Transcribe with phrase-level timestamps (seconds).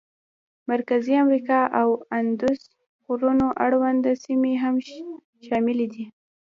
[0.71, 2.59] مرکزي امریکا او د اندوس
[3.07, 4.75] غرونو اړونده سیمې هم
[5.45, 6.05] شاملې دي.